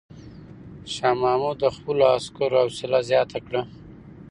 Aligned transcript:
شاه 0.93 1.15
محمود 1.21 1.57
د 1.63 1.65
خپلو 1.75 2.03
عسکرو 2.15 2.59
حوصله 2.65 2.99
زیاته 3.09 3.39
کړه. 3.45 3.61